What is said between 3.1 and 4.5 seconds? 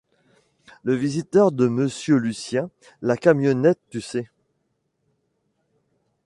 camionnette, tu sais?